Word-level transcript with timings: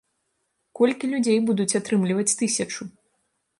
Колькі 0.79 1.09
людзей 1.11 1.37
будуць 1.51 1.77
атрымліваць 1.81 2.35
тысячу? 2.43 2.91